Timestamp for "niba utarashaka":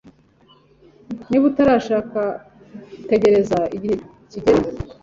1.29-2.21